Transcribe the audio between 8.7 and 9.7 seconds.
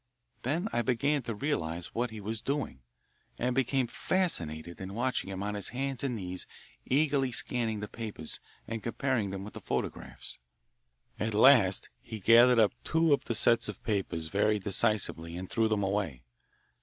comparing them with the